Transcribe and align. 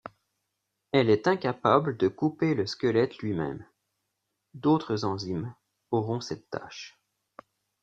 Elle 0.93 1.11
est 1.11 1.27
incapable 1.27 1.95
de 1.95 2.07
couper 2.07 2.55
le 2.55 2.65
squelette 2.65 3.19
lui-même, 3.19 3.63
d’autres 4.55 5.05
enzymes 5.05 5.53
auront 5.91 6.21
cette 6.21 6.49
tâche. 6.49 6.99